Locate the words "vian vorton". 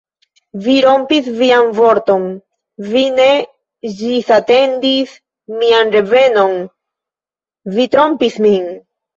1.41-2.23